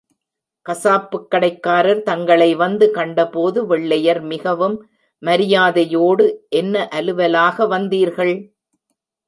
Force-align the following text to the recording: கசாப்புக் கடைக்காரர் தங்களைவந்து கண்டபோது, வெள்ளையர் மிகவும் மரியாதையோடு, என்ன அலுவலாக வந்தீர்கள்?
கசாப்புக் 0.65 1.27
கடைக்காரர் 1.27 2.01
தங்களைவந்து 2.05 2.91
கண்டபோது, 2.91 3.67
வெள்ளையர் 3.67 4.21
மிகவும் 4.23 4.77
மரியாதையோடு, 5.23 6.25
என்ன 6.49 6.87
அலுவலாக 6.91 7.67
வந்தீர்கள்? 7.67 8.35